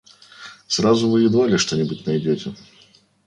Сразу 0.77 1.09
вы 1.11 1.21
едва 1.25 1.45
ли 1.47 1.57
что-нибудь 1.59 2.07
найдете. 2.07 2.55